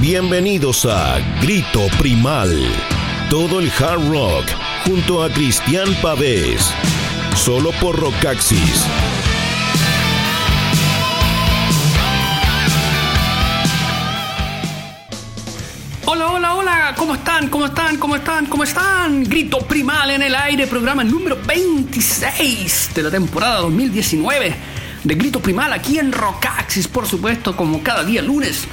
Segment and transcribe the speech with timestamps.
[0.00, 2.58] Bienvenidos a Grito Primal.
[3.28, 4.46] Todo el hard rock
[4.86, 6.72] junto a Cristian Pavés.
[7.36, 8.86] Solo por Rockaxis.
[16.06, 17.48] Hola, hola, hola, ¿cómo están?
[17.50, 17.98] ¿Cómo están?
[17.98, 18.46] ¿Cómo están?
[18.46, 19.24] ¿Cómo están?
[19.24, 24.56] Grito Primal en el aire, programa número 26 de la temporada 2019
[25.04, 28.66] de Grito Primal aquí en Rockaxis, por supuesto, como cada día lunes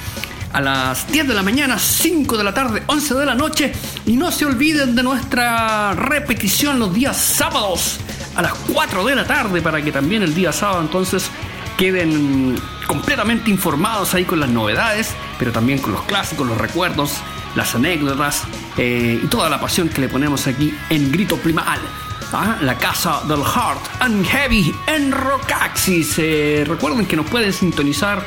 [0.52, 3.72] a las 10 de la mañana, 5 de la tarde, 11 de la noche.
[4.06, 7.98] Y no se olviden de nuestra repetición los días sábados
[8.34, 11.30] a las 4 de la tarde para que también el día sábado entonces
[11.76, 12.56] queden
[12.86, 17.14] completamente informados ahí con las novedades, pero también con los clásicos, los recuerdos,
[17.54, 18.44] las anécdotas
[18.76, 21.78] eh, y toda la pasión que le ponemos aquí en Grito Primal.
[22.32, 22.56] ¿ah?
[22.62, 26.18] La casa del Heart and Heavy en Rockaxis.
[26.18, 28.24] Eh, recuerden que nos pueden sintonizar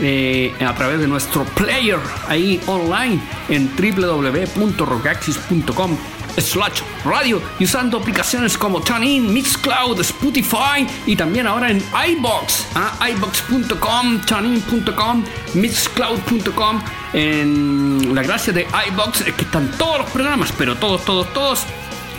[0.00, 1.98] eh, a través de nuestro player
[2.28, 5.96] ahí online en www.rockaxis.com
[6.38, 13.08] slash radio y usando aplicaciones como TuneIn, Mixcloud, Spotify y también ahora en iBox, ¿ah?
[13.10, 16.82] iBox.com, TuneIn.com, Mixcloud.com.
[17.12, 21.66] En la gracia de iBox es que están todos los programas, pero todos, todos, todos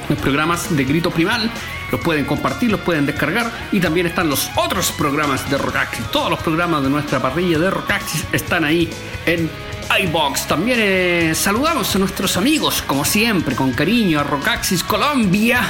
[0.10, 1.50] los programas de Grito Primal.
[1.92, 6.06] Los pueden compartir, los pueden descargar y también están los otros programas de Rockaxis.
[6.12, 8.90] Todos los programas de nuestra parrilla de Rockaxis están ahí
[9.26, 9.50] en
[10.00, 10.48] iBox.
[10.48, 15.62] También eh, saludamos a nuestros amigos, como siempre, con cariño a Rockaxis Colombia,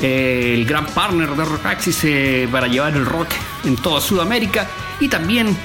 [0.00, 3.28] eh, el gran partner de Rockaxis eh, para llevar el rock
[3.64, 4.68] en toda Sudamérica.
[4.98, 5.56] Y también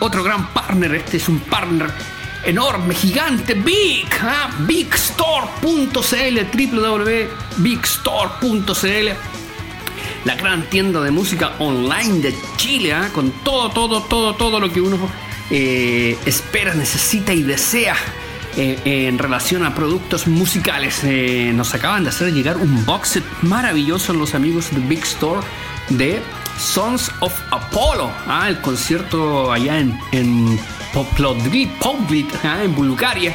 [0.00, 1.90] otro gran partner, este es un partner
[2.48, 4.50] enorme, gigante, big, ¿ah?
[4.60, 9.08] bigstore.cl, www.bigstore.cl,
[10.24, 13.10] la gran tienda de música online de Chile, ¿ah?
[13.12, 14.98] con todo, todo, todo, todo lo que uno
[15.50, 17.96] eh, espera, necesita y desea.
[18.56, 23.24] eh, en relación a productos musicales, Eh, nos acaban de hacer llegar un box set
[23.42, 25.40] maravilloso los amigos de Big Store
[25.90, 26.20] de
[26.58, 28.48] Sons of Apollo, ¿ah?
[28.48, 30.58] el concierto allá en, en
[32.44, 32.62] ¿ah?
[32.62, 33.34] en Bulgaria.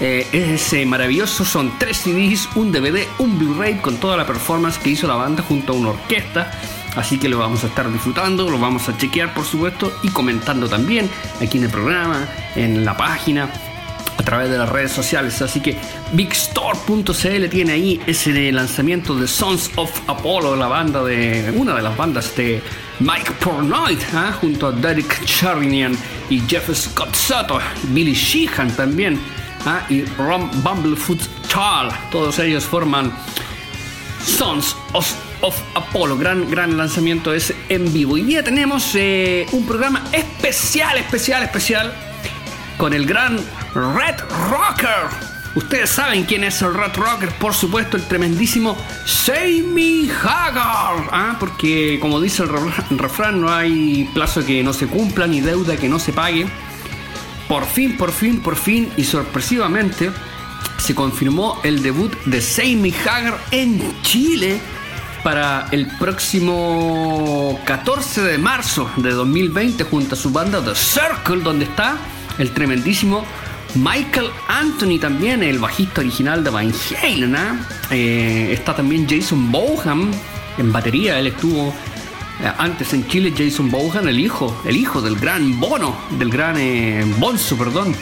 [0.00, 4.90] Eh, es maravilloso, son tres CDs, un DVD, un Blu-ray con toda la performance que
[4.90, 6.50] hizo la banda junto a una orquesta.
[6.96, 10.68] Así que lo vamos a estar disfrutando, lo vamos a chequear por supuesto y comentando
[10.68, 11.10] también
[11.40, 13.50] aquí en el programa, en la página,
[14.24, 15.40] través de las redes sociales.
[15.42, 15.76] Así que
[16.12, 21.96] bigstore.cl tiene ahí ese lanzamiento de Sons of Apollo, la banda de una de las
[21.96, 22.62] bandas de
[23.00, 24.32] Mike Pornoy, ¿ah?
[24.40, 25.96] junto a Derek Sharinian
[26.30, 27.58] y Jeff Scott Soto,
[27.88, 29.20] Billy Sheehan también,
[29.66, 29.84] ¿ah?
[29.88, 31.94] y Ron Bumblefoot Charles.
[32.10, 33.12] Todos ellos forman
[34.24, 35.12] Sons of,
[35.74, 36.16] Apollo.
[36.16, 38.14] Gran, gran lanzamiento ese en vivo.
[38.14, 41.92] Hoy día tenemos eh, un programa especial, especial, especial
[42.78, 43.38] con el gran
[43.74, 44.20] Red
[44.50, 45.08] Rocker.
[45.54, 51.08] Ustedes saben quién es el Red Rocker, por supuesto, el tremendísimo Sammy Hagar.
[51.12, 51.36] ¿ah?
[51.38, 52.58] Porque, como dice el re-
[52.90, 56.46] refrán, no hay plazo que no se cumpla ni deuda que no se pague.
[57.48, 60.10] Por fin, por fin, por fin y sorpresivamente
[60.78, 64.58] se confirmó el debut de Sammy Hagar en Chile
[65.22, 71.64] para el próximo 14 de marzo de 2020 junto a su banda The Circle, donde
[71.66, 71.96] está
[72.38, 73.24] el tremendísimo
[73.74, 77.36] Michael Anthony también, el bajista original de Van Halen.
[77.36, 77.66] ¿ah?
[77.90, 80.10] Eh, está también Jason Boham
[80.58, 81.74] en batería, él estuvo
[82.40, 86.56] eh, antes en Chile Jason Bohan, el hijo, el hijo del gran Bono, del gran
[86.58, 87.94] eh, Bonzo, perdón,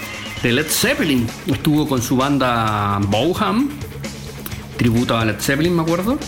[0.43, 1.27] de Led Zeppelin.
[1.47, 3.69] Estuvo con su banda Boham,
[4.77, 6.19] tributo a Led Zeppelin, me acuerdo.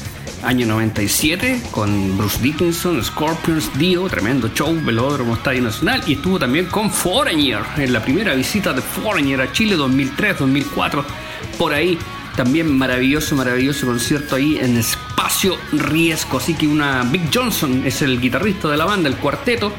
[0.44, 6.02] Año 97, con Bruce Dickinson, Scorpions, Dio, tremendo show, Velódromo Estadio Nacional.
[6.06, 11.04] Y estuvo también con Foreigner, en la primera visita de Foreigner a Chile 2003-2004.
[11.58, 11.98] Por ahí,
[12.36, 16.38] también maravilloso, maravilloso concierto ahí en Espacio Riesgo.
[16.38, 19.72] Así que una Big Johnson es el guitarrista de la banda, el cuarteto.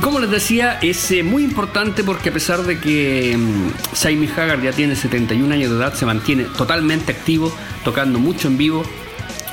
[0.00, 4.60] Como les decía, es eh, muy importante porque a pesar de que mm, Sammy Hagar
[4.60, 7.52] ya tiene 71 años de edad, se mantiene totalmente activo,
[7.84, 8.84] tocando mucho en vivo.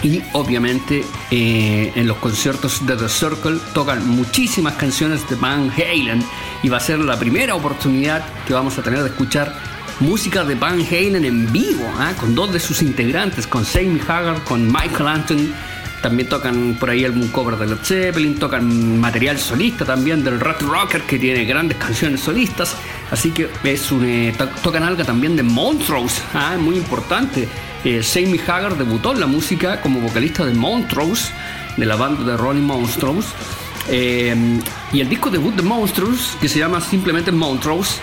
[0.03, 6.23] Y obviamente eh, en los conciertos de The Circle tocan muchísimas canciones de Van Halen.
[6.63, 9.55] Y va a ser la primera oportunidad que vamos a tener de escuchar
[9.99, 12.13] música de Van Halen en vivo, ¿ah?
[12.19, 15.53] con dos de sus integrantes, con Sammy Hagar, con Michael Anthony.
[16.01, 20.61] También tocan por ahí algún cover de Led Zeppelin, tocan material solista también del Red
[20.61, 22.75] Rocker que tiene grandes canciones solistas.
[23.11, 26.57] Así que es un, eh, to- tocan algo también de Montrose, ¿ah?
[26.59, 27.47] muy importante.
[27.83, 31.31] Eh, Sammy Hagar debutó en la música como vocalista de Montrose,
[31.77, 33.29] de la banda de Rolling Montrose.
[33.89, 34.35] Eh,
[34.93, 37.99] y el disco debut de Montrose, que se llama simplemente Montrose,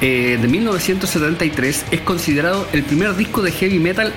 [0.00, 4.12] eh, de 1973 es considerado el primer disco de heavy metal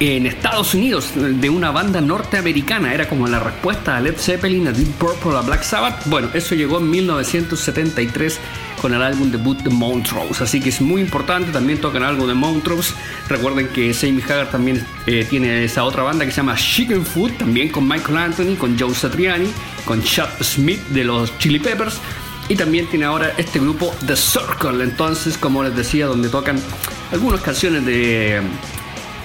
[0.00, 2.92] en Estados Unidos de una banda norteamericana.
[2.92, 6.06] Era como la respuesta a Led Zeppelin, a Deep Purple, a Black Sabbath.
[6.06, 8.38] Bueno, eso llegó en 1973
[8.80, 10.44] con el álbum debut de Montrose.
[10.44, 11.50] Así que es muy importante.
[11.52, 12.94] También tocan algo de Montrose.
[13.28, 17.32] Recuerden que Sammy Hagar también eh, tiene esa otra banda que se llama Chicken Food,
[17.32, 19.48] también con Michael Anthony, con Joe Satriani,
[19.84, 21.98] con Chad Smith de los Chili Peppers.
[22.48, 24.84] Y también tiene ahora este grupo The Circle.
[24.84, 26.60] Entonces, como les decía, donde tocan
[27.10, 28.40] algunas canciones de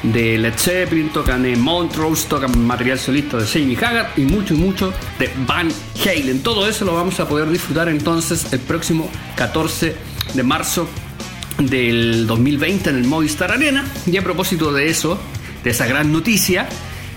[0.04, 4.94] de Led Zeppelin, tocan en Montrose, tocan material solista de Sammy Hagar y mucho, mucho
[5.20, 5.70] de Van
[6.04, 6.42] Halen.
[6.42, 9.96] Todo eso lo vamos a poder disfrutar entonces el próximo 14
[10.34, 10.88] de marzo
[11.60, 13.86] del 2020 en el Movistar Arena.
[14.06, 15.20] Y a propósito de eso,
[15.64, 16.68] de esa gran noticia,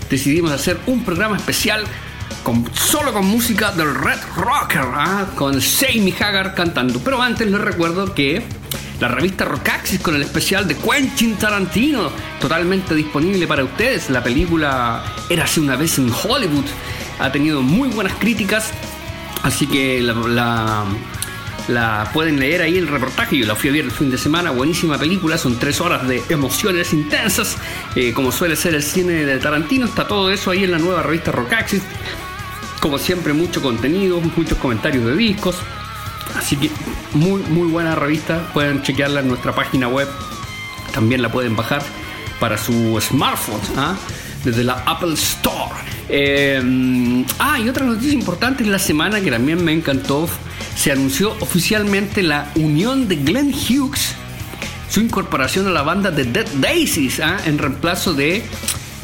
[0.09, 1.83] decidimos hacer un programa especial
[2.43, 5.25] con, solo con música del Red Rocker, ¿ah?
[5.35, 6.99] con Sammy Hagar cantando.
[6.99, 8.43] Pero antes les recuerdo que
[8.99, 14.09] la revista Rockaxis con el especial de Quentin Tarantino, totalmente disponible para ustedes.
[14.09, 16.65] La película Érase una vez en Hollywood,
[17.19, 18.71] ha tenido muy buenas críticas,
[19.43, 20.85] así que la,
[22.13, 23.37] pueden leer ahí el reportaje.
[23.37, 26.23] Yo la fui a ver el fin de semana, buenísima película, son tres horas de
[26.29, 27.57] emociones intensas,
[27.95, 29.85] eh, como suele ser el cine de Tarantino.
[29.85, 31.83] Está todo eso ahí en la nueva revista Rockaxis.
[32.79, 35.57] Como siempre, mucho contenido, muchos comentarios de discos.
[36.45, 36.69] Así que
[37.13, 38.47] muy, muy buena revista.
[38.53, 40.07] Pueden chequearla en nuestra página web.
[40.93, 41.81] También la pueden bajar
[42.39, 43.95] para su smartphone ¿ah?
[44.43, 45.73] desde la Apple Store.
[46.07, 50.29] Eh, ah, y otra noticia importante en la semana que también me encantó.
[50.77, 54.13] Se anunció oficialmente la unión de Glenn Hughes,
[54.87, 57.37] su incorporación a la banda de Dead Daisies, ¿ah?
[57.47, 58.43] en reemplazo de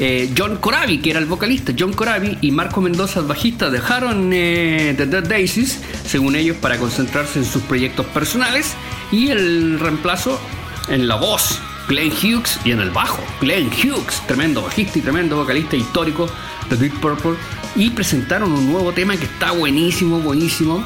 [0.04, 4.32] eh, John Corabi, que era el vocalista, John Corabi y Marco Mendoza, el bajista, dejaron
[4.32, 8.74] eh, The Dead Daisies, según ellos, para concentrarse en sus proyectos personales
[9.12, 10.40] y el reemplazo
[10.88, 15.36] en la voz, Glenn Hughes, y en el bajo, Glenn Hughes, tremendo bajista y tremendo
[15.36, 16.28] vocalista histórico
[16.68, 17.34] de Deep Purple,
[17.76, 20.84] y presentaron un nuevo tema que está buenísimo, buenísimo.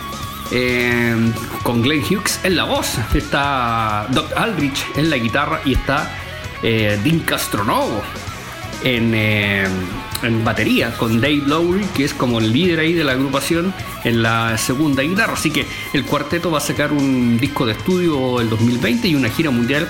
[0.51, 6.15] Eh, con Glenn Hughes en la voz, está Doc Aldrich en la guitarra y está
[6.61, 8.03] Dean Castronovo
[8.89, 9.67] eh,
[10.23, 13.75] en, batería con Dave Lowry, que es como el líder ahí de la agrupación
[14.05, 15.33] en la segunda guitarra.
[15.33, 19.29] Así que el cuarteto va a sacar un disco de estudio el 2020 y una
[19.29, 19.89] gira mundial.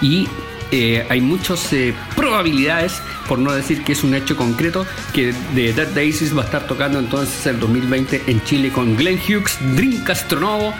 [0.00, 0.26] Y
[0.72, 5.74] eh, hay muchas eh, probabilidades, por no decir que es un hecho concreto, que The
[5.74, 10.04] Dead Daisies va a estar tocando entonces el 2020 en Chile con Glenn Hughes, Dream
[10.04, 10.72] Castronovo,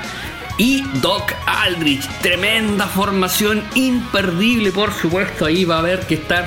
[0.61, 2.07] y Doc Aldrich.
[2.21, 5.47] Tremenda formación, imperdible, por supuesto.
[5.47, 6.47] Ahí va a haber que estar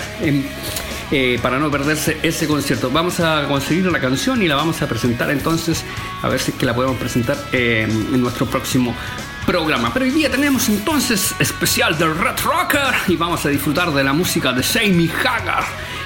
[1.11, 2.91] eh, para no perderse ese concierto.
[2.91, 5.83] Vamos a conseguir la canción y la vamos a presentar entonces,
[6.21, 8.95] a ver si es que la podemos presentar eh, en nuestro próximo
[9.47, 9.91] programa.
[9.91, 14.13] Pero hoy día tenemos entonces especial del Red Rocker y vamos a disfrutar de la
[14.13, 15.63] música de Sammy Hagar.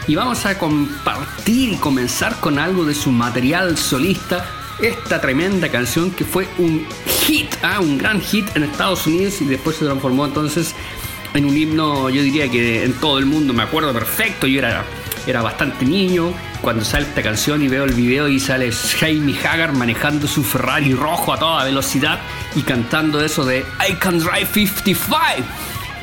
[0.08, 4.46] Y vamos a compartir y comenzar con algo de su material solista
[4.82, 6.86] esta tremenda canción que fue un
[7.26, 7.80] hit, ¿ah?
[7.80, 10.76] un gran hit en Estados Unidos y después se transformó entonces
[11.34, 14.86] en un himno, yo diría que en todo el mundo, me acuerdo perfecto, yo era,
[15.26, 19.74] era bastante niño cuando sale esta canción y veo el video y sale Jamie Hagar
[19.74, 22.20] manejando su Ferrari rojo a toda velocidad
[22.56, 25.18] y cantando eso de I can drive 55.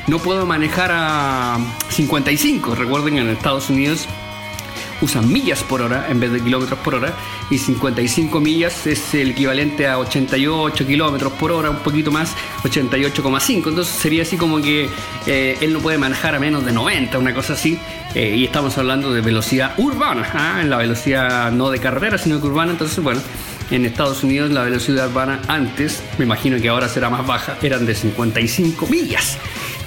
[0.07, 1.57] No puedo manejar a
[1.89, 4.07] 55, recuerden en Estados Unidos
[5.01, 7.13] usan millas por hora en vez de kilómetros por hora
[7.49, 12.33] y 55 millas es el equivalente a 88 kilómetros por hora, un poquito más,
[12.63, 13.69] 88,5.
[13.69, 14.89] Entonces sería así como que
[15.27, 17.77] eh, él no puede manejar a menos de 90, una cosa así.
[18.15, 20.59] Eh, y estamos hablando de velocidad urbana, ¿ah?
[20.61, 22.71] en la velocidad no de carretera, sino que urbana.
[22.71, 23.21] Entonces, bueno,
[23.71, 27.85] en Estados Unidos la velocidad urbana antes, me imagino que ahora será más baja, eran
[27.85, 29.37] de 55 millas.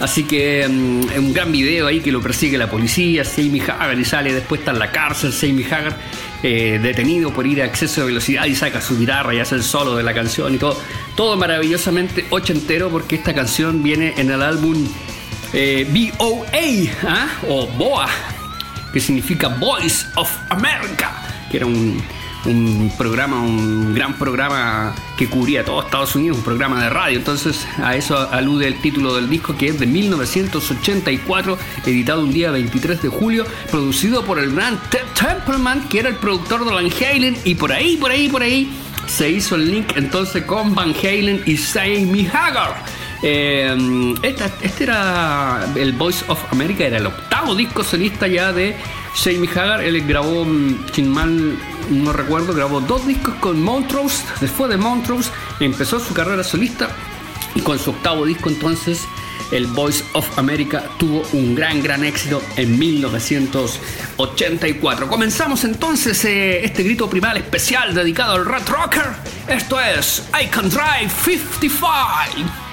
[0.00, 4.04] Así que mm, un gran video ahí que lo persigue la policía, Sammy Hagar y
[4.04, 5.96] sale, después está en la cárcel, Sammy Hagar
[6.42, 9.62] eh, detenido por ir a exceso de velocidad y saca su guitarra y hace el
[9.62, 10.80] solo de la canción y todo.
[11.16, 14.86] Todo maravillosamente ochentero porque esta canción viene en el álbum
[15.52, 15.86] eh,
[16.18, 17.28] BOA ¿ah?
[17.48, 18.08] o BOA,
[18.92, 21.10] que significa Voice of America,
[21.50, 22.00] que era un
[22.44, 27.18] un programa, un gran programa que cubría todo Estados Unidos, un programa de radio.
[27.18, 32.50] Entonces a eso alude el título del disco que es de 1984, editado un día
[32.50, 36.90] 23 de julio, producido por el gran Ted Templeman, que era el productor de Van
[36.90, 38.70] Halen, y por ahí, por ahí, por ahí
[39.06, 42.76] se hizo el link entonces con Van Halen y Sammy Hagar.
[43.22, 48.76] Eh, este era el Voice of America, era el octavo disco solista ya de
[49.14, 49.82] Jamie Hagar.
[49.82, 51.58] Él grabó, mm, sin mal
[51.90, 54.24] no recuerdo, grabó dos discos con Montrose.
[54.40, 55.30] Después de Montrose
[55.60, 56.88] empezó su carrera solista
[57.54, 59.06] Y con su octavo disco entonces,
[59.50, 65.08] el Voice of America tuvo un gran, gran éxito en 1984.
[65.08, 69.06] Comenzamos entonces eh, este grito primal especial dedicado al Red Rocker.
[69.48, 72.67] Esto es I Can Drive 55.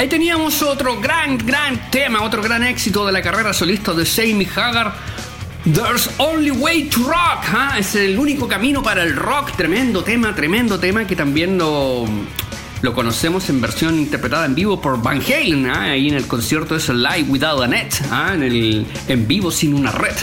[0.00, 4.46] Ahí teníamos otro gran, gran tema, otro gran éxito de la carrera solista de Sammy
[4.46, 4.94] Hagar.
[5.64, 7.76] There's Only Way to Rock, ¿ah?
[7.78, 9.54] es el único camino para el rock.
[9.58, 12.06] Tremendo tema, tremendo tema que también lo,
[12.80, 15.90] lo conocemos en versión interpretada en vivo por Van Halen, ¿ah?
[15.90, 18.30] ahí en el concierto es Live Without a Net, ¿ah?
[18.32, 20.16] en, el, en vivo sin una red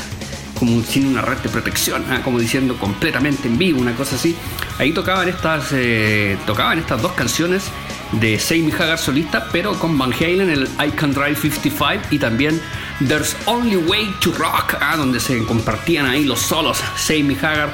[0.57, 4.35] como sin una red de protección, como diciendo completamente en vivo, una cosa así.
[4.79, 7.65] Ahí tocaban estas, eh, tocaban estas dos canciones
[8.13, 12.62] de Sammy Hagar solista, pero con Van Halen, el I Can Drive 55 y también
[13.08, 17.70] There's Only Way to Rock, ah, donde se compartían ahí los solos Sammy Hagar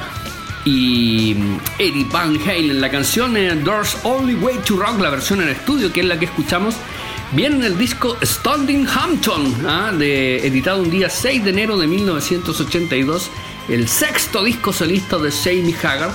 [0.66, 2.82] y mm, Eddie Van Halen.
[2.82, 6.18] La canción eh, There's Only Way to Rock, la versión en estudio, que es la
[6.18, 6.76] que escuchamos,
[7.34, 13.30] viene en el disco Standing Hampton, ah, editado un día 6 de enero de 1982,
[13.70, 16.14] el sexto disco solista de Sammy Hagar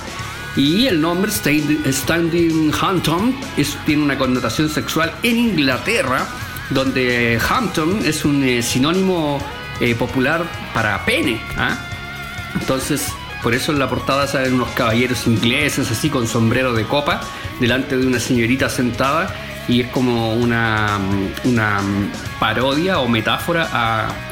[0.55, 3.35] y el nombre Standing Hampton
[3.85, 6.27] tiene una connotación sexual en Inglaterra,
[6.69, 9.39] donde Hampton es un eh, sinónimo
[9.79, 11.41] eh, popular para pene.
[11.57, 11.77] ¿ah?
[12.59, 13.07] Entonces,
[13.41, 17.21] por eso en la portada salen unos caballeros ingleses así con sombrero de copa
[17.59, 19.33] delante de una señorita sentada
[19.67, 20.99] y es como una,
[21.45, 21.79] una
[22.39, 24.28] parodia o metáfora a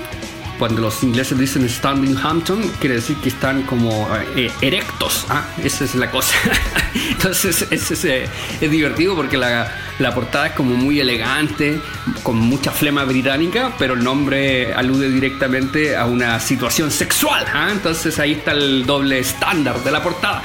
[0.57, 5.25] cuando los ingleses dicen standing Hampton, quiere decir que están como eh, erectos.
[5.29, 5.45] ¿ah?
[5.63, 6.35] Esa es la cosa.
[7.11, 8.27] Entonces es, eh,
[8.59, 11.79] es, divertido porque la, la, portada es como muy elegante,
[12.23, 17.45] con mucha flema británica, pero el nombre alude directamente a una situación sexual.
[17.53, 17.69] ¿ah?
[17.71, 20.41] Entonces ahí está el doble estándar de la portada.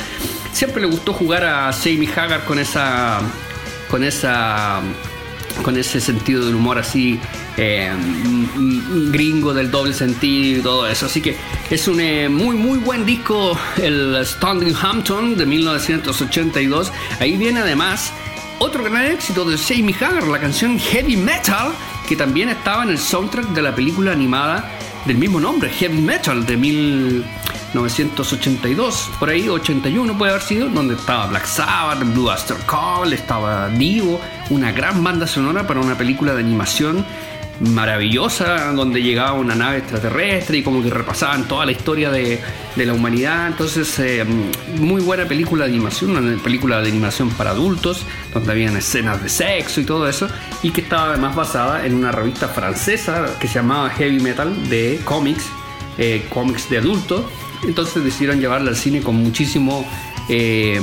[0.52, 3.20] Siempre le gustó jugar a Jamie Hagar con esa.
[3.88, 4.80] con esa
[5.62, 7.20] con ese sentido del humor así
[7.56, 7.92] eh,
[9.10, 11.06] gringo del doble sentido y todo eso.
[11.06, 11.36] Así que
[11.70, 16.92] es un eh, muy muy buen disco el Standing Hampton de 1982.
[17.20, 18.12] Ahí viene además
[18.58, 21.72] otro gran éxito de Sammy Hagar, la canción Heavy Metal,
[22.08, 24.70] que también estaba en el soundtrack de la película animada
[25.04, 31.26] del mismo nombre, Heavy Metal, de 1982, por ahí 81 puede haber sido, donde estaba
[31.26, 36.40] Black Sabbath, Blue Astro Call, estaba Divo, una gran banda sonora para una película de
[36.40, 37.04] animación
[37.60, 42.40] maravillosa donde llegaba una nave extraterrestre y como que repasaban toda la historia de,
[42.76, 43.48] la humanidad.
[43.48, 44.24] Entonces, eh,
[44.78, 49.28] muy buena película de animación, una película de animación para adultos, donde habían escenas de
[49.28, 50.28] sexo y todo eso,
[50.62, 55.00] y que estaba además basada en una revista francesa que se llamaba Heavy Metal de
[55.04, 55.44] cómics,
[55.98, 57.24] eh, cómics de adultos.
[57.64, 59.86] Entonces decidieron llevarla al cine con muchísimo
[60.28, 60.80] eh,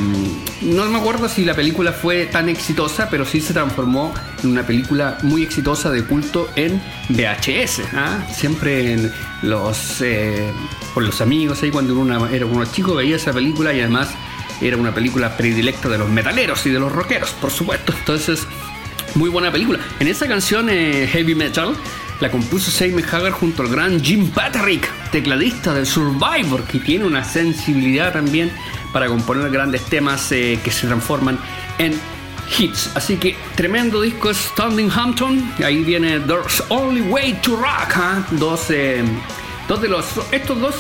[0.62, 4.64] no me acuerdo si la película fue tan exitosa, pero sí se transformó en una
[4.64, 7.82] película muy exitosa de culto en VHS.
[7.94, 8.28] ¿ah?
[8.34, 10.52] Siempre en los, eh,
[10.94, 14.10] por los amigos, ahí cuando uno era uno chico veía esa película y además
[14.62, 17.94] era una película predilecta de los metaleros y de los rockeros, por supuesto.
[17.98, 18.46] Entonces,
[19.16, 19.80] muy buena película.
[20.00, 21.76] En esa canción eh, Heavy Metal
[22.20, 27.24] la compuso Sammy Hagar junto al gran Jim Patrick, tecladista del Survivor, que tiene una
[27.24, 28.52] sensibilidad también
[28.92, 31.40] para componer grandes temas eh, que se transforman
[31.78, 32.00] en
[32.58, 32.92] hits.
[32.96, 35.54] Así que tremendo disco Standing Hampton.
[35.64, 37.94] Ahí viene There's Only Way to Rock.
[37.96, 38.26] ¿ah?
[38.32, 39.04] Dos, eh,
[39.68, 40.06] dos, de los.
[40.32, 40.76] Estos dos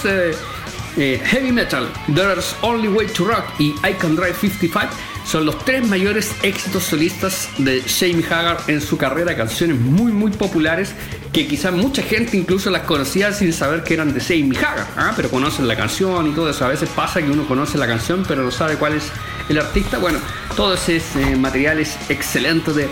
[0.97, 4.89] eh, heavy metal, There's Only Way to Rock y I Can Drive 55
[5.25, 10.31] son los tres mayores éxitos solistas de Jamie Hagar en su carrera, canciones muy muy
[10.31, 10.95] populares
[11.31, 15.13] que quizás mucha gente incluso las conocía sin saber que eran de Jamie Hagar, ¿ah?
[15.15, 16.65] pero conocen la canción y todo eso.
[16.65, 19.11] A veces pasa que uno conoce la canción pero no sabe cuál es
[19.47, 19.99] el artista.
[19.99, 20.19] Bueno,
[20.55, 22.89] todo ese eh, material es excelente de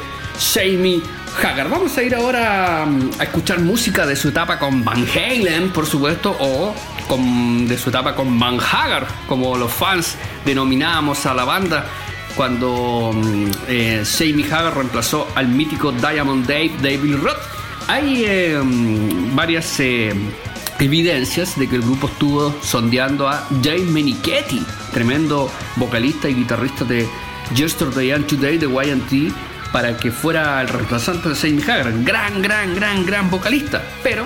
[0.54, 1.02] Jamie
[1.41, 1.69] Hagar.
[1.69, 5.88] Vamos a ir ahora mm, a escuchar música de su etapa con Van Halen, por
[5.88, 6.76] supuesto, o
[7.67, 11.86] de su etapa con Van Hagar, como los fans denominábamos a la banda
[12.36, 17.56] cuando mm, eh, Jamie Hagar reemplazó al mítico Diamond Dave David Roth.
[17.88, 18.60] Hay eh,
[19.34, 20.13] varias eh,
[20.80, 27.08] evidencias de que el grupo estuvo sondeando a Jay Menichetti, tremendo vocalista y guitarrista de
[27.56, 29.34] Yesterday and Today de YT,
[29.71, 32.04] para que fuera el reemplazante de Jamie Hagar.
[32.04, 33.82] Gran, gran, gran, gran vocalista.
[34.04, 34.26] Pero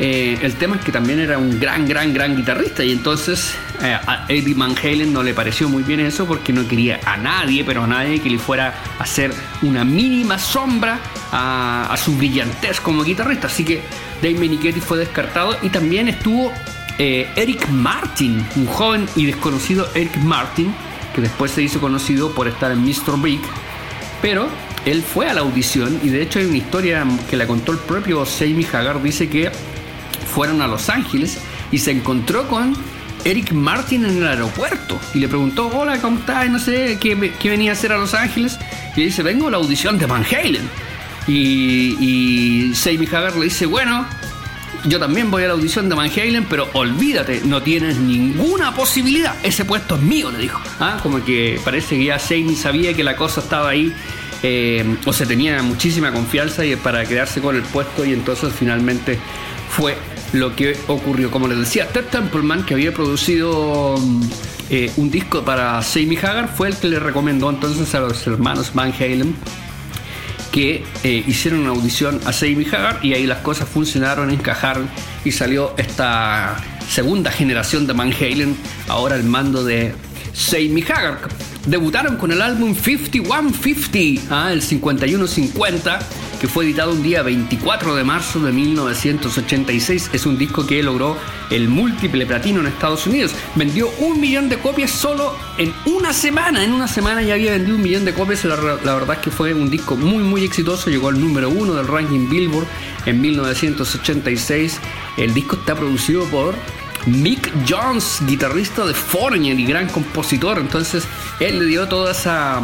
[0.00, 3.94] eh, el tema es que también era un gran, gran, gran guitarrista y entonces eh,
[3.94, 7.64] a Eddie Van Halen no le pareció muy bien eso porque no quería a nadie,
[7.64, 10.98] pero a nadie que le fuera a hacer una mínima sombra
[11.30, 13.46] a, su brillantez como guitarrista.
[13.46, 13.82] Así que
[14.20, 16.52] Dave Menichetti fue descartado y también estuvo
[16.98, 20.74] eh, Eric Martin, un joven y desconocido Eric Martin,
[21.14, 23.20] que después se hizo conocido por estar en Mr.
[23.22, 23.40] Big,
[24.20, 24.48] pero
[24.86, 27.78] él fue a la audición y de hecho hay una historia que la contó el
[27.78, 29.50] propio Jamie Hagar, dice que
[30.34, 31.38] fueron a Los Ángeles
[31.70, 32.74] y se encontró con
[33.24, 36.50] Eric Martin en el aeropuerto y le preguntó, hola, ¿cómo estás?
[36.50, 38.58] No sé, ¿qué, venía a hacer a Los Ángeles?
[38.96, 40.68] Y dice, vengo a la audición de Van Halen.
[41.28, 44.04] Y, y Sammy Hagar le dice, bueno,
[44.86, 49.36] yo también voy a la audición de Van Halen, pero olvídate, no tienes ninguna posibilidad.
[49.44, 50.60] Ese puesto es mío, le dijo.
[50.80, 50.98] ¿Ah?
[51.02, 53.92] Como que parece que ya Sammy sabía que la cosa estaba ahí.
[54.42, 59.18] Eh, o se tenía muchísima confianza y para quedarse con el puesto y entonces finalmente
[59.70, 59.96] fue
[60.34, 61.30] lo que ocurrió.
[61.30, 63.94] Como les decía, Ted Templeman, que había producido
[64.68, 68.72] eh, un disco para Sammy Hagar, fue el que le recomendó entonces a los hermanos
[68.74, 69.34] Van Halen
[70.52, 74.88] que eh, hicieron una audición a Sammy Hagar y ahí las cosas funcionaron, encajaron
[75.24, 76.56] y salió esta
[76.88, 79.94] segunda generación de Van Halen, ahora al mando de
[80.32, 81.28] Sammy Hagar.
[81.66, 84.52] Debutaron con el álbum 5150, ¿ah?
[84.52, 85.98] el 5150
[86.40, 90.10] que fue editado un día 24 de marzo de 1986.
[90.12, 91.16] Es un disco que logró
[91.50, 93.34] el múltiple platino en Estados Unidos.
[93.54, 96.64] Vendió un millón de copias solo en una semana.
[96.64, 98.44] En una semana ya había vendido un millón de copias.
[98.44, 100.90] La, verdad es que fue un disco muy, muy exitoso.
[100.90, 102.66] Llegó al número uno del ranking Billboard
[103.06, 104.80] en 1986.
[105.16, 106.54] El disco está producido por
[107.06, 110.58] Mick Jones, guitarrista de Foreigner y gran compositor.
[110.58, 111.04] Entonces,
[111.40, 112.60] él le dio toda esa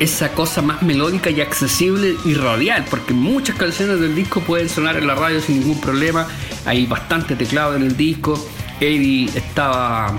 [0.00, 4.96] esa cosa más melódica y accesible y radial, porque muchas canciones del disco pueden sonar
[4.96, 6.26] en la radio sin ningún problema.
[6.64, 8.48] Hay bastante teclado en el disco.
[8.80, 10.16] Eddie estaba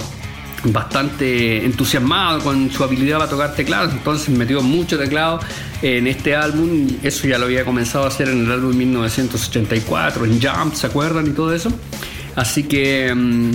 [0.65, 5.39] bastante entusiasmado con su habilidad para tocar teclados, entonces metió mucho teclado
[5.81, 6.87] en este álbum.
[7.01, 11.25] Eso ya lo había comenzado a hacer en el álbum 1984, en Jump, ¿se acuerdan?
[11.25, 11.71] Y todo eso.
[12.35, 13.51] Así que mm,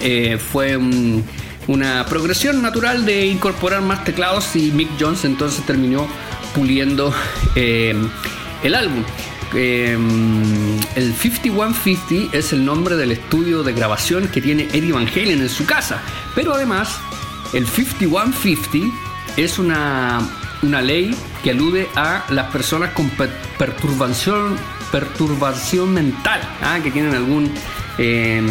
[0.00, 1.22] eh, fue un
[1.66, 6.08] una progresión natural de incorporar más teclados y Mick Jones entonces terminó
[6.54, 7.14] puliendo
[7.54, 7.94] eh,
[8.62, 9.04] el álbum.
[9.54, 9.98] Eh,
[10.96, 15.48] el 5150 es el nombre del estudio de grabación que tiene Eddie Van Halen en
[15.48, 16.00] su casa,
[16.34, 16.98] pero además
[17.52, 18.96] el 5150
[19.36, 20.20] es una,
[20.62, 23.10] una ley que alude a las personas con
[23.58, 24.56] perturbación,
[24.90, 26.78] perturbación mental, ¿ah?
[26.82, 27.52] que tienen algún
[27.98, 28.42] eh,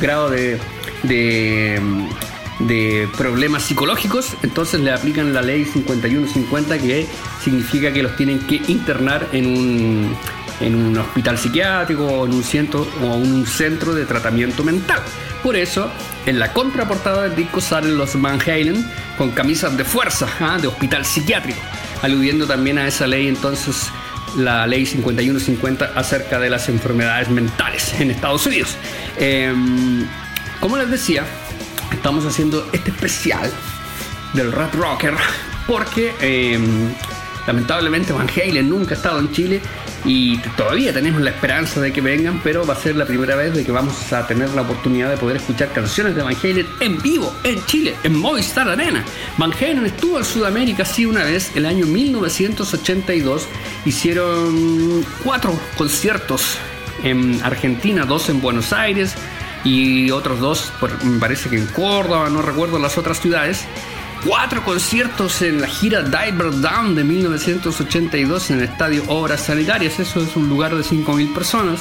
[0.00, 0.58] grado de
[1.02, 1.80] de
[3.16, 7.06] problemas psicológicos, entonces le aplican la ley 5150 que
[7.42, 10.16] significa que los tienen que internar en un,
[10.60, 15.00] en un hospital psiquiátrico o en un centro o un centro de tratamiento mental.
[15.42, 15.90] Por eso,
[16.26, 18.84] en la contraportada del disco salen los Van Halen
[19.16, 20.58] con camisas de fuerza, ¿ah?
[20.60, 21.60] de hospital psiquiátrico,
[22.02, 23.90] aludiendo también a esa ley entonces
[24.36, 28.76] la ley 5150 acerca de las enfermedades mentales en Estados Unidos.
[29.18, 30.06] Em,
[30.60, 31.24] como les decía,
[31.96, 33.50] estamos haciendo este especial
[34.32, 35.14] del Rat Rocker
[35.66, 36.92] porque em,
[37.46, 39.60] lamentablemente Van Halen nunca ha estado en Chile
[40.04, 43.54] y todavía tenemos la esperanza de que vengan, pero va a ser la primera vez
[43.54, 46.98] de que vamos a tener la oportunidad de poder escuchar canciones de Van Halen en
[47.02, 49.04] vivo en Chile, en Movistar Arena.
[49.36, 53.46] Van Halen estuvo en Sudamérica sí una vez, el año 1982,
[53.84, 56.56] hicieron cuatro conciertos
[57.02, 59.14] en Argentina, dos en Buenos Aires,
[59.64, 63.66] y otros dos, me parece que en Córdoba, no recuerdo las otras ciudades.
[64.24, 69.98] Cuatro conciertos en la gira Diver Down de 1982 en el estadio Obras Sanitarias.
[69.98, 71.80] Eso es un lugar de 5.000 personas.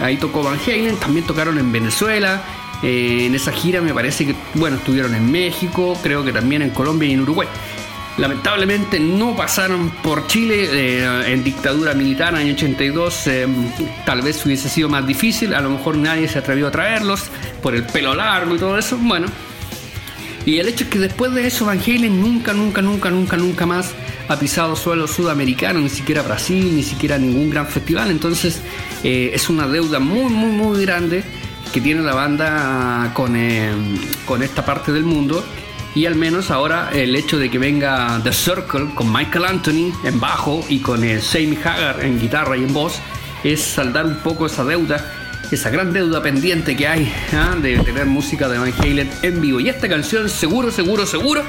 [0.00, 2.42] Ahí tocó Van Halen, también tocaron en Venezuela.
[2.82, 6.70] Eh, en esa gira me parece que, bueno, estuvieron en México, creo que también en
[6.70, 7.48] Colombia y en Uruguay.
[8.18, 13.26] Lamentablemente no pasaron por Chile eh, en dictadura militar en el año 82.
[13.28, 13.46] Eh,
[14.04, 15.54] tal vez hubiese sido más difícil.
[15.54, 17.30] A lo mejor nadie se atrevió a traerlos
[17.62, 18.98] por el pelo largo y todo eso.
[19.00, 19.28] Bueno.
[20.44, 23.66] Y el hecho es que después de eso Van Halen nunca, nunca, nunca, nunca, nunca
[23.66, 23.92] más
[24.28, 28.10] ha pisado suelo sudamericano, ni siquiera Brasil, ni siquiera ningún gran festival.
[28.10, 28.60] Entonces
[29.04, 31.22] eh, es una deuda muy, muy, muy grande
[31.72, 33.36] que tiene la banda con,
[34.26, 35.44] con esta parte del mundo
[35.98, 40.20] y al menos ahora el hecho de que venga The Circle con Michael Anthony en
[40.20, 43.00] bajo y con el Sammy Hagar en guitarra y en voz
[43.42, 45.04] es saldar un poco esa deuda,
[45.50, 47.56] esa gran deuda pendiente que hay ¿ah?
[47.60, 49.58] de tener música de Van Halen en vivo.
[49.58, 51.42] Y esta canción seguro, seguro, seguro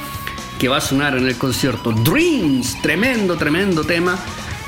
[0.57, 4.17] que va a sonar en el concierto Dreams, tremendo, tremendo tema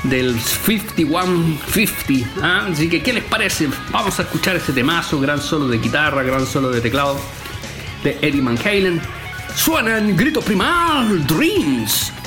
[0.04, 2.30] del 5150.
[2.40, 2.68] ¿ah?
[2.70, 3.68] Así que, ¿qué les parece?
[3.90, 7.18] Vamos a escuchar este temazo, gran solo de guitarra, gran solo de teclado
[8.04, 9.21] de Eddie Van Halen.
[9.54, 12.21] Suena en grito primal Dreams.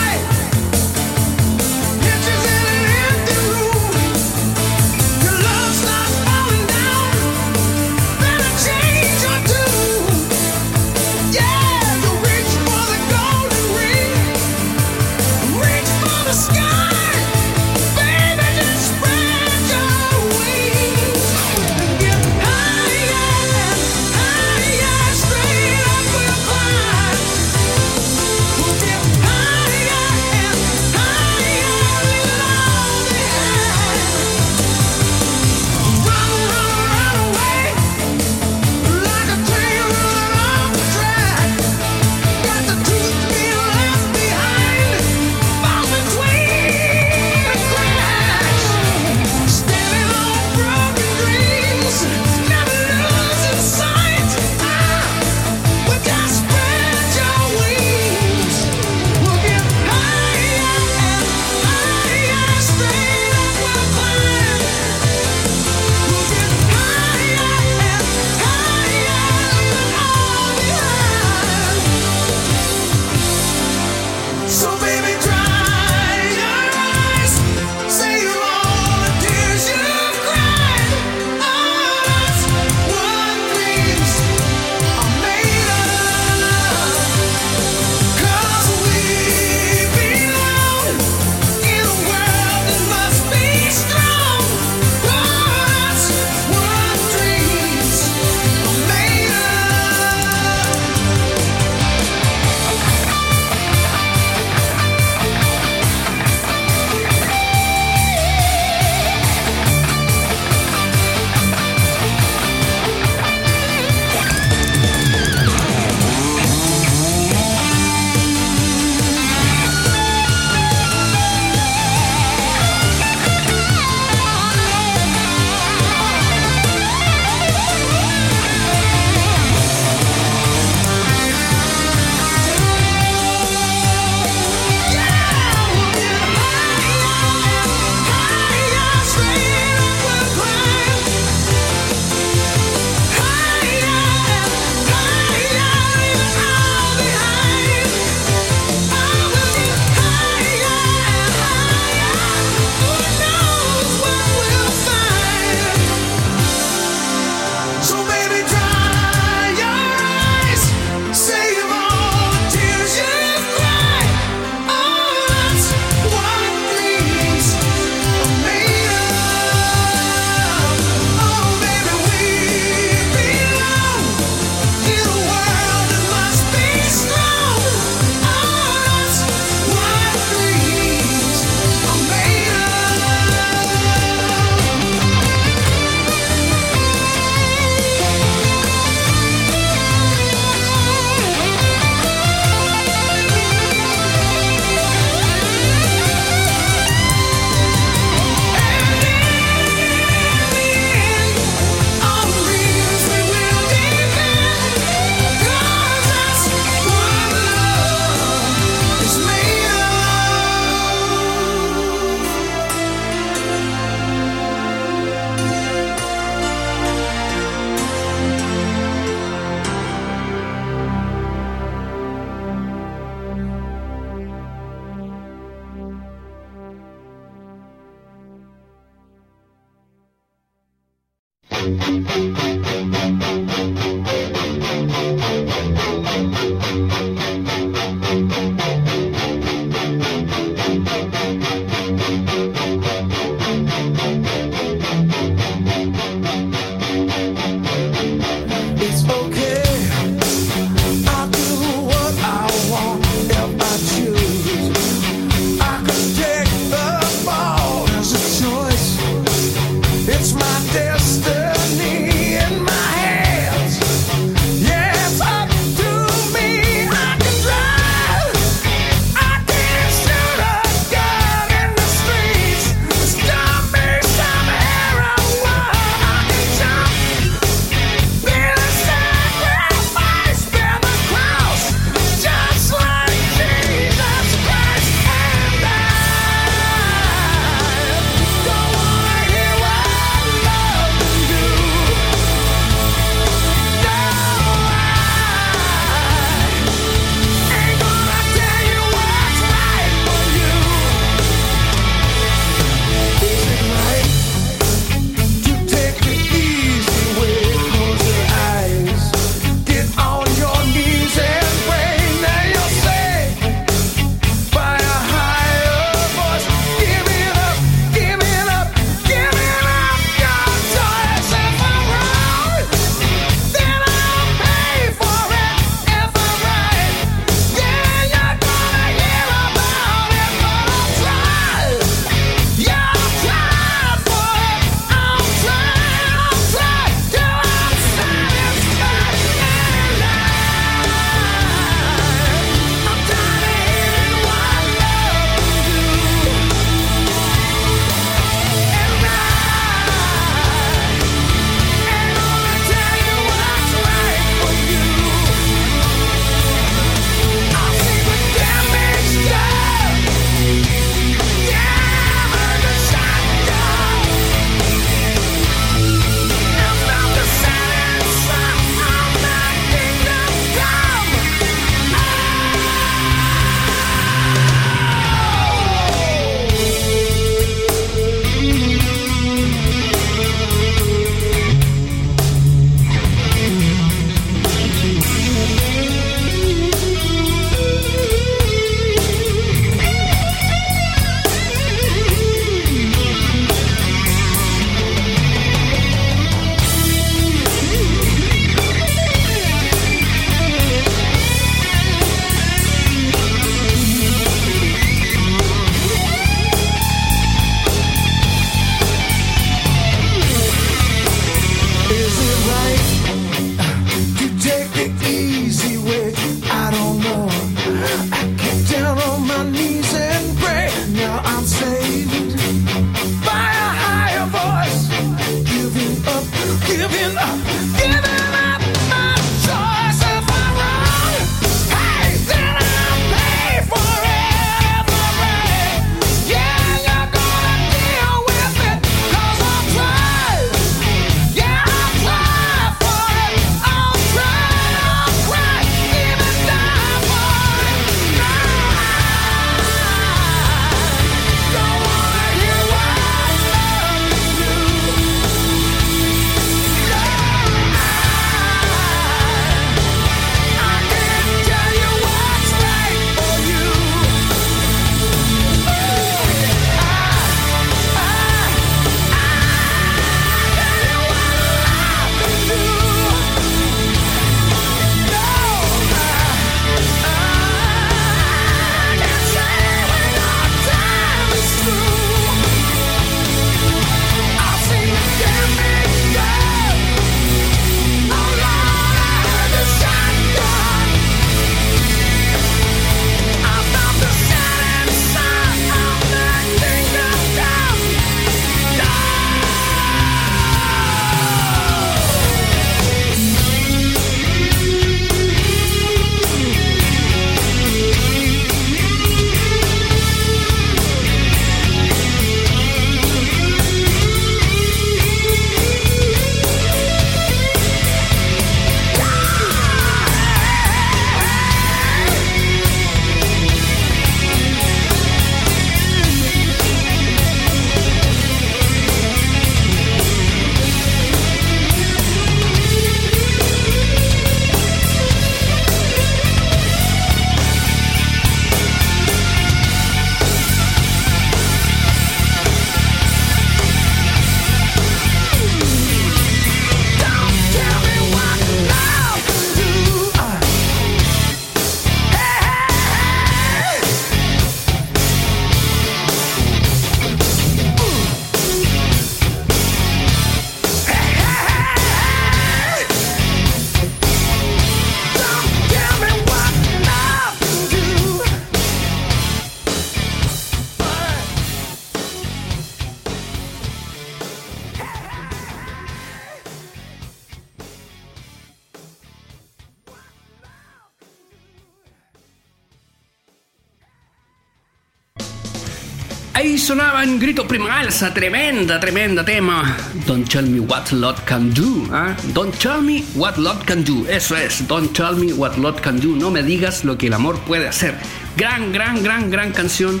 [586.32, 589.76] Ahí sonaba en grito primal esa tremenda, tremenda tema.
[590.06, 591.88] Don't tell me what love can do.
[591.92, 592.16] ¿ah?
[592.32, 594.06] Don't tell me what love can do.
[594.08, 594.66] Eso es.
[594.68, 596.14] Don't tell me what love can do.
[596.14, 597.94] No me digas lo que el amor puede hacer.
[598.36, 600.00] Gran, gran, gran, gran canción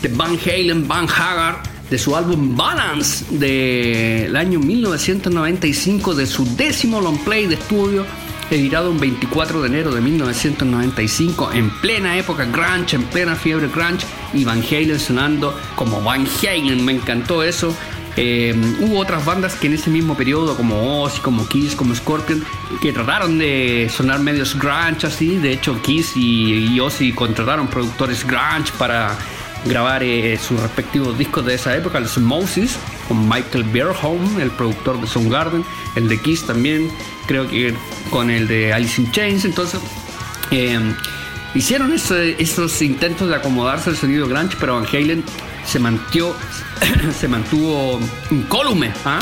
[0.00, 7.00] de Van Halen, Van Hagar, de su álbum Balance del año 1995, de su décimo
[7.02, 8.06] long play de estudio
[8.50, 14.06] editado un 24 de enero de 1995 en plena época grunge, en plena fiebre grunge
[14.32, 17.76] y Van Halen sonando como Van Halen, me encantó eso.
[18.18, 22.42] Eh, hubo otras bandas que en ese mismo periodo, como Ozzy, como Kiss, como Scorpion,
[22.80, 25.36] que trataron de sonar medios grunge así.
[25.36, 29.18] De hecho, Kiss y, Ozzy contrataron productores grunge para
[29.66, 32.78] grabar eh, sus respectivos discos de esa época, los Moses,
[33.08, 36.90] con Michael Beerholm, el productor de Soundgarden, el de Kiss también,
[37.26, 37.74] creo que
[38.10, 39.44] con el de Alice in Chains.
[39.44, 39.80] Entonces,
[40.50, 40.78] eh,
[41.54, 45.24] hicieron esos intentos de acomodarse al sonido grunge, pero Van Halen
[45.64, 46.34] se, mantió,
[47.18, 48.00] se mantuvo
[48.30, 49.20] incólume, ¿ah?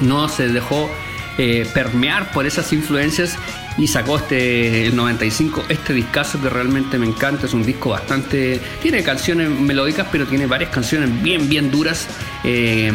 [0.00, 0.90] no se dejó
[1.38, 3.36] eh, permear por esas influencias
[3.78, 8.60] y sacó este el 95 este discazo que realmente me encanta es un disco bastante
[8.82, 12.08] tiene canciones melódicas pero tiene varias canciones bien bien duras
[12.44, 12.92] eh,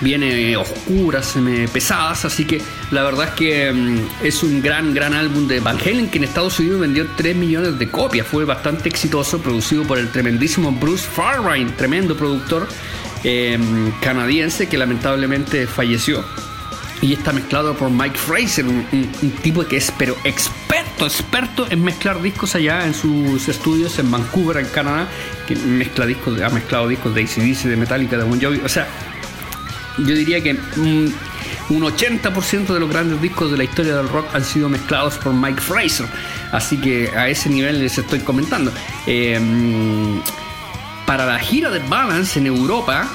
[0.00, 1.34] viene oscuras,
[1.72, 5.78] pesadas, así que la verdad es que mm, es un gran, gran álbum de Van
[5.78, 9.98] Halen que en Estados Unidos vendió 3 millones de copias, fue bastante exitoso, producido por
[9.98, 12.68] el tremendísimo Bruce Farrine, tremendo productor
[14.00, 16.24] canadiense que lamentablemente falleció.
[17.02, 22.22] Y está mezclado por Mike Fraser, un, tipo que es pero experto, experto en mezclar
[22.22, 25.06] discos allá en sus estudios en Vancouver, en Canadá,
[25.46, 28.88] que mezcla discos, ha mezclado discos de ACDC, de Metallica, de Bon Jovi, o sea,
[29.98, 31.12] yo diría que un,
[31.68, 35.60] 80% de los grandes discos de la historia del rock han sido mezclados por Mike
[35.60, 36.06] Fraser.
[36.52, 38.72] Así que a ese nivel les estoy comentando.
[39.06, 39.40] Eh,
[41.06, 43.08] para la gira de Balance en Europa,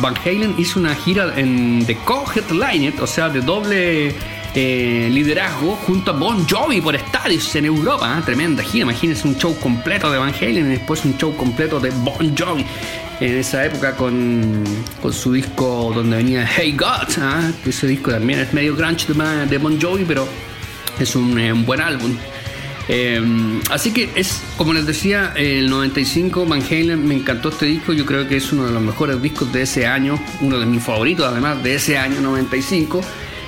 [0.00, 4.14] Van Halen hizo una gira en, de co-headliner, o sea, de doble
[4.54, 8.16] eh, liderazgo junto a Bon Jovi por estadios en Europa.
[8.18, 8.22] ¿eh?
[8.24, 11.90] Tremenda gira, imagínense un show completo de Van Halen y después un show completo de
[11.90, 12.64] Bon Jovi
[13.20, 14.64] en esa época con,
[15.10, 17.50] su disco donde venía Hey God, ¿ah?
[17.66, 19.06] ese disco también es medio grunge
[19.48, 20.28] de, Bon Jovi, pero
[20.98, 22.16] es un, eh, buen álbum.
[22.88, 27.92] Em, así que es, como les decía, el 95 Van Halen me encantó este disco,
[27.92, 30.82] yo creo que es uno de los mejores discos de ese año, uno de mis
[30.82, 33.02] favoritos además de ese año 95.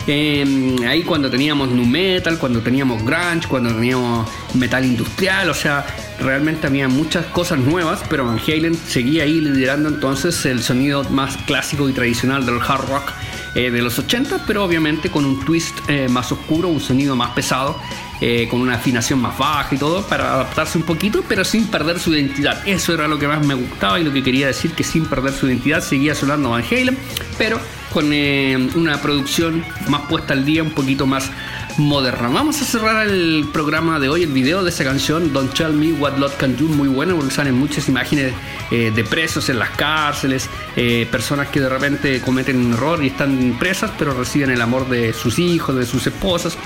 [0.06, 5.86] Em, ahí cuando teníamos nu metal, cuando teníamos grunge, cuando teníamos metal industrial, o sea,
[6.20, 11.36] realmente había muchas cosas nuevas, pero Van Halen seguía ahí liderando entonces el sonido más
[11.38, 13.12] clásico y tradicional del hard rock
[13.54, 17.30] eh, de los 80, pero obviamente con un twist eh, más oscuro, un sonido más
[17.30, 17.80] pesado,
[18.20, 21.98] eh, con una afinación más baja y todo, para adaptarse un poquito, pero sin perder
[21.98, 22.62] su identidad.
[22.66, 25.32] Eso era lo que más me gustaba y lo que quería decir, que sin perder
[25.32, 26.96] su identidad seguía sonando Van Halen,
[27.38, 27.58] pero
[27.92, 31.30] con una producción más puesta al día, un poquito más
[31.76, 32.28] moderna.
[32.28, 35.92] Vamos a cerrar el programa de hoy, el video de esa canción, Don't Tell Me
[35.92, 38.32] What Love Can Do, muy bueno porque salen muchas imágenes
[38.70, 43.08] eh, de presos en las cárceles, eh, personas que de repente cometen un error y
[43.08, 46.56] están presas, pero reciben el amor de sus hijos, de sus esposas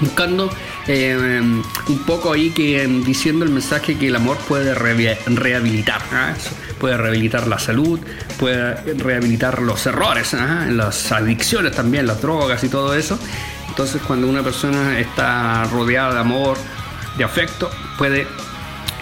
[0.00, 0.50] buscando
[0.88, 6.34] eh, un poco ahí que diciendo el mensaje que el amor puede rehabilitar, ¿ah?
[6.82, 8.00] Puede rehabilitar la salud,
[8.40, 10.66] puede rehabilitar los errores, ¿ah?
[10.68, 13.16] las adicciones también, las drogas y todo eso.
[13.68, 16.58] Entonces cuando una persona está rodeada de amor,
[17.16, 18.26] de afecto, puede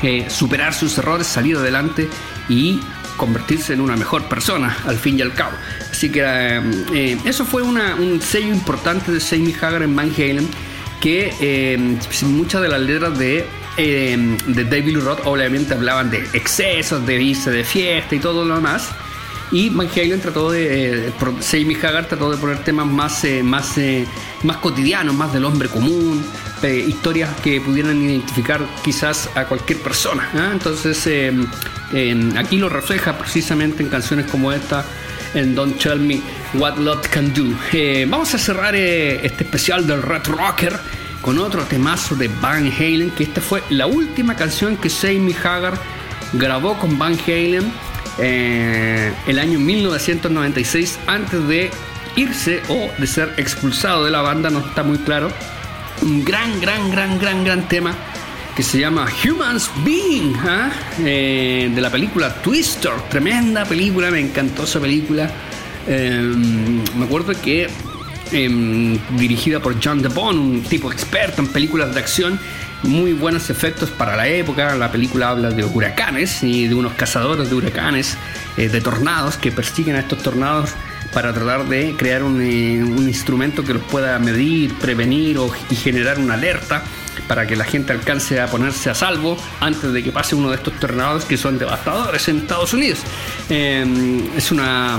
[0.03, 2.07] eh, superar sus errores, salir adelante
[2.51, 2.83] y
[3.17, 5.53] convertirse en una mejor persona al fin y al cabo.
[5.91, 10.47] Así que eh, eso fue un sello importante de Sammy Hagar en Van Halen,
[11.01, 11.79] que eh,
[12.25, 17.65] muchas de las letras de, de David Roth obviamente hablaban de excesos, de irse de
[17.65, 18.91] fiesta y todo lo demás.
[19.53, 19.89] Y Van
[20.21, 24.07] trató de, eh, Sammy Hagar trató de poner temas más, eh, más, eh,
[24.45, 26.25] más cotidianos, más del hombre común,
[26.63, 30.29] historias que pudieran identificar quizás a cualquier persona.
[30.35, 30.51] ¿ah?
[30.53, 31.09] Entonces
[32.37, 34.85] aquí lo refleja precisamente en canciones como esta,
[35.33, 36.21] en Don't Tell Me
[36.55, 37.45] What Love Can Do.
[38.09, 40.79] vamos a cerrar este especial del Red Rocker
[41.21, 45.75] con otro temazo de Van Halen, que esta fue la última canción que Sammy Hagar
[46.33, 47.71] grabó con Van Halen
[48.19, 51.71] eh, el año 1996 antes de
[52.17, 55.31] irse o de ser expulsado de la banda, no está muy claro.
[56.03, 57.95] Un gran, gran, gran, gran, gran tema
[58.57, 60.71] que se llama Humans Being, ¿ah?
[60.99, 65.31] eh, de la película Twister, tremenda película, me encantó esa película.
[65.87, 67.69] Em, me acuerdo que
[68.33, 72.39] em, dirigida por John DeBon, un tipo experto en películas de acción,
[72.83, 74.75] muy buenos efectos para la época.
[74.77, 78.17] La película habla de huracanes y de unos cazadores de huracanes,
[78.57, 80.71] eh, de tornados que persiguen a estos tornados
[81.13, 86.35] para tratar de crear un, eh, instrumento que los pueda medir, prevenir y generar una
[86.35, 86.83] alerta
[87.27, 90.57] para que la gente alcance a ponerse a salvo antes de que pase uno de
[90.57, 93.01] estos tornados que son devastadores en Estados Unidos.
[93.49, 94.99] Em, es una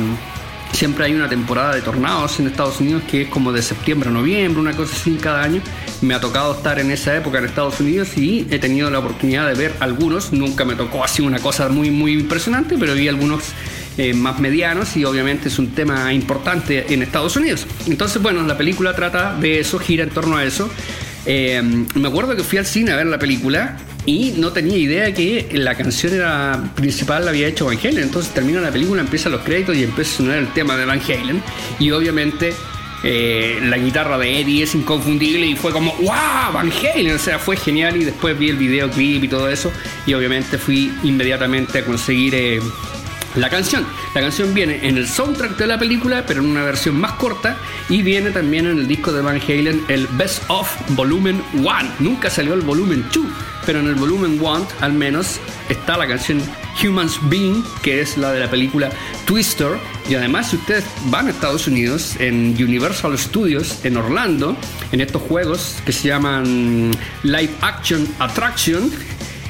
[0.74, 4.12] siempre hay una temporada de tornados en Estados Unidos que es como de septiembre a
[4.12, 5.62] noviembre, una cosa así cada año.
[6.02, 9.48] Me ha tocado estar en esa época en Estados Unidos y he tenido la oportunidad
[9.48, 10.34] de ver algunos.
[10.34, 13.44] Nunca me tocó así una cosa muy, muy impresionante, pero vi algunos
[13.98, 17.68] eh, más medianos y obviamente es un tema importante en Estados Unidos.
[17.88, 20.70] Entonces, bueno, la película trata de eso, gira en torno a eso.
[21.26, 21.62] Eh,
[21.94, 25.48] me acuerdo que fui al cine a ver la película y no tenía idea que
[25.54, 28.00] la canción era principal la había hecho Van Halen.
[28.00, 31.02] Entonces termina la película, empiezan los créditos y empieza a sonar el tema de Van
[31.02, 31.42] Halen.
[31.80, 32.54] Y obviamente
[33.04, 36.54] eh, la guitarra de Eddie es inconfundible y fue como ¡Wow!
[36.54, 39.72] Van Halen, o sea, fue genial y después vi el videoclip y todo eso
[40.06, 42.60] y obviamente fui inmediatamente a conseguir eh,
[43.36, 43.86] la canción.
[44.14, 47.58] La canción viene en el soundtrack de la película, pero en una versión más corta,
[47.90, 51.72] y viene también en el disco de Van Halen, el Best of Volumen 1.
[52.00, 53.26] Nunca salió el volumen 2,
[53.66, 56.42] pero en el volumen 1 al menos está la canción
[56.84, 58.90] Humans Being, que es la de la película
[59.26, 59.78] Twister.
[60.10, 64.58] Y además, si ustedes van a Estados Unidos, en Universal Studios, en Orlando,
[64.92, 66.92] en estos juegos que se llaman
[67.24, 68.92] Live Action Attraction,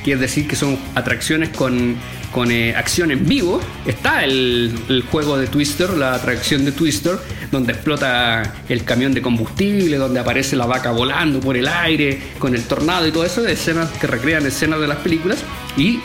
[0.03, 1.95] quiere decir que son atracciones con
[2.31, 3.59] con eh, acción en vivo.
[3.85, 7.17] Está el, juego de Twister, la atracción de Twister,
[7.51, 12.55] donde explota el camión de combustible, donde aparece la vaca volando por el aire, con
[12.55, 15.43] el tornado y todo eso, de escenas que recrean escenas de las películas.
[15.77, 15.99] Y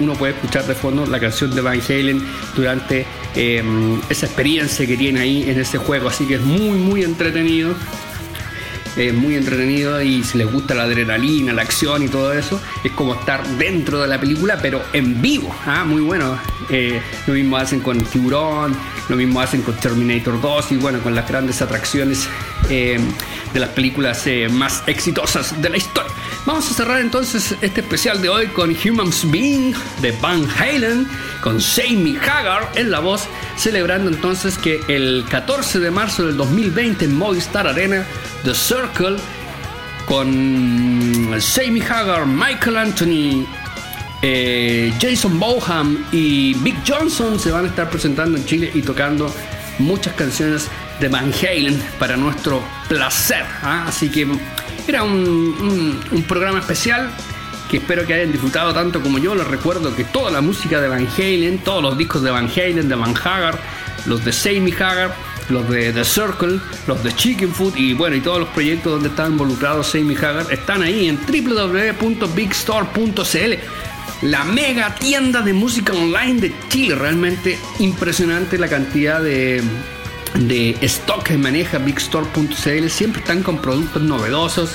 [0.00, 2.22] uno puede escuchar de fondo la canción de Van Halen
[2.56, 6.08] durante em, esa experiencia que tiene ahí en ese juego.
[6.08, 7.74] Así que es muy, muy entretenido
[8.96, 12.92] es muy entretenido y si les gusta la adrenalina, la acción y todo eso, es
[12.92, 15.54] como estar dentro de la película, pero en vivo.
[15.66, 15.84] ¿ah?
[15.84, 16.38] Muy bueno.
[16.70, 18.74] Eh, lo mismo hacen con Tiburón,
[19.08, 22.28] lo mismo hacen con Terminator 2 y bueno, con las grandes atracciones
[22.70, 22.98] eh,
[23.52, 26.12] de las películas eh, más exitosas de la historia.
[26.46, 31.08] Vamos a cerrar entonces este especial de hoy con Humans Being de Van Halen,
[31.40, 37.06] con Sammy Hagar en la voz, celebrando entonces que el 14 de marzo del 2020
[37.06, 38.04] en Movistar Arena
[38.44, 39.16] The Circle
[40.06, 43.46] con Sammy Hagar, Michael Anthony,
[44.20, 49.32] eh, Jason Boham y Big Johnson se van a estar presentando en Chile y tocando
[49.78, 50.68] muchas canciones
[51.00, 53.44] de Van Halen para nuestro placer.
[53.62, 53.86] ¿ah?
[53.88, 54.28] Así que
[54.86, 57.10] era un, programa especial
[57.70, 59.34] que espero que hayan disfrutado tanto como yo.
[59.34, 62.88] Les recuerdo que toda la música de Van Halen, todos los discos de Van Halen,
[62.88, 63.58] de Van Hagar,
[64.06, 65.14] los de Sammy Hagar,
[65.48, 69.08] los de The Circle, los de Chicken Food y bueno, y todos los proyectos donde
[69.08, 73.54] está involucrado Sammy Hagar están ahí en www.bigstore.cl.
[74.22, 79.62] La mega tienda de música online de Chile, realmente impresionante la cantidad de,
[80.34, 84.70] de stock que maneja bigstore.cl, siempre están con productos novedosos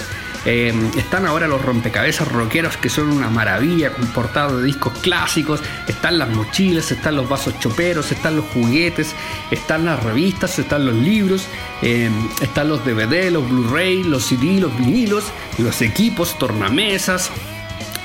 [0.45, 5.61] eh, están ahora los rompecabezas rockeros que son una maravilla, con portados de discos clásicos.
[5.87, 9.15] Están las mochilas, están los vasos choperos, están los juguetes,
[9.51, 11.45] están las revistas, están los libros,
[11.81, 12.09] eh,
[12.41, 15.25] están los DVD, los Blu-ray, los CD, los vinilos,
[15.57, 17.31] los equipos, tornamesas.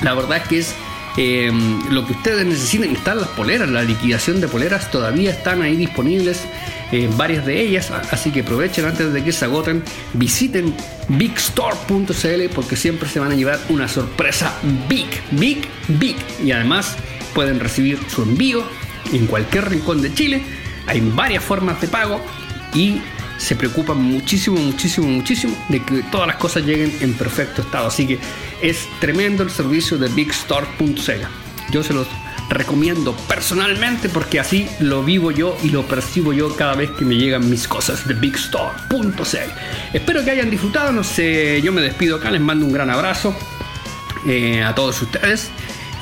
[0.01, 0.75] La verdad es que es
[1.17, 1.51] eh,
[1.91, 2.93] lo que ustedes necesiten.
[2.93, 6.43] Están las poleras, la liquidación de poleras todavía están ahí disponibles
[7.17, 10.73] varias de ellas, así que aprovechen antes de que se agoten, visiten
[11.09, 14.57] bigstore.cl porque siempre se van a llevar una sorpresa
[14.89, 16.97] big, big, big y además
[17.35, 18.65] pueden recibir su envío
[19.13, 20.43] en cualquier rincón de Chile.
[20.87, 22.21] Hay varias formas de pago
[22.75, 23.01] y
[23.39, 27.89] se preocupan muchísimo, muchísimo, muchísimo de que todas las cosas lleguen en perfecto estado.
[27.89, 28.19] Así que
[28.65, 30.91] es tremendo el servicio de bigstore.cl.
[31.71, 32.07] Yo se los
[32.49, 37.15] recomiendo personalmente porque así lo vivo yo y lo percibo yo cada vez que me
[37.17, 39.51] llegan mis cosas de bigstore.cl.
[39.93, 43.37] Espero que hayan disfrutado, no sé, yo me despido acá, les mando un gran abrazo
[44.27, 45.51] eh, a todos ustedes.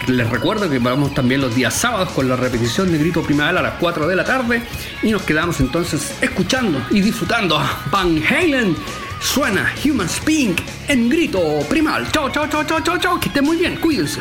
[0.07, 3.63] Les recuerdo que vamos también los días sábados con la repetición de Grito Primal a
[3.63, 4.63] las 4 de la tarde
[5.03, 8.77] y nos quedamos entonces escuchando y disfrutando a Van Halen.
[9.23, 12.11] Suena Human Spink en Grito Primal.
[12.11, 13.21] Chao, chao, chao, chao, chao, chao.
[13.21, 14.21] Que estén muy bien, cuídense.